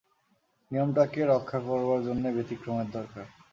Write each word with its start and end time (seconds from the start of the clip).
নিয়মটাকে 0.71 1.21
রক্ষা 1.25 1.59
করবার 1.67 1.99
জন্যেই 2.07 2.35
ব্যতিক্রমের 2.37 2.87
দরকার। 2.91 3.25